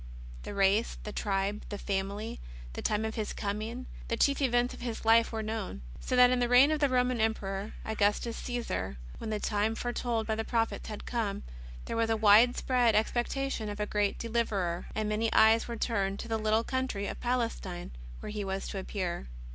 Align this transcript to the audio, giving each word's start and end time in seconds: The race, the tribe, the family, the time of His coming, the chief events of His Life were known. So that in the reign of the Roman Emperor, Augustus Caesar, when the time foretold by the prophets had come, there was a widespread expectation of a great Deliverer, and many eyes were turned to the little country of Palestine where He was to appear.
The 0.41 0.55
race, 0.55 0.97
the 1.03 1.11
tribe, 1.11 1.63
the 1.69 1.77
family, 1.77 2.39
the 2.73 2.81
time 2.81 3.05
of 3.05 3.13
His 3.13 3.33
coming, 3.33 3.85
the 4.07 4.17
chief 4.17 4.41
events 4.41 4.73
of 4.73 4.81
His 4.81 5.05
Life 5.05 5.31
were 5.31 5.43
known. 5.43 5.83
So 5.99 6.15
that 6.15 6.31
in 6.31 6.39
the 6.39 6.49
reign 6.49 6.71
of 6.71 6.79
the 6.79 6.89
Roman 6.89 7.21
Emperor, 7.21 7.73
Augustus 7.85 8.35
Caesar, 8.37 8.97
when 9.19 9.29
the 9.29 9.39
time 9.39 9.75
foretold 9.75 10.25
by 10.25 10.33
the 10.33 10.43
prophets 10.43 10.89
had 10.89 11.05
come, 11.05 11.43
there 11.85 11.95
was 11.97 12.09
a 12.09 12.17
widespread 12.17 12.95
expectation 12.95 13.69
of 13.69 13.79
a 13.79 13.85
great 13.85 14.17
Deliverer, 14.17 14.87
and 14.95 15.07
many 15.07 15.31
eyes 15.33 15.67
were 15.67 15.77
turned 15.77 16.17
to 16.21 16.27
the 16.27 16.39
little 16.39 16.63
country 16.63 17.05
of 17.05 17.19
Palestine 17.19 17.91
where 18.21 18.31
He 18.31 18.43
was 18.43 18.67
to 18.69 18.79
appear. 18.79 19.27